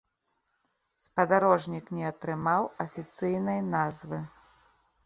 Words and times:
Спадарожнік 1.03 1.93
не 1.99 2.09
атрымаў 2.11 2.63
афіцыйнай 2.87 3.65
назвы. 3.75 4.27